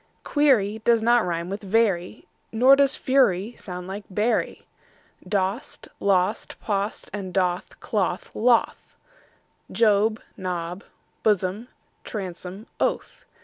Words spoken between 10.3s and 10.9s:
Job,